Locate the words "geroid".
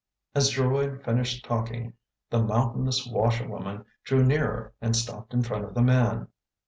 0.51-1.03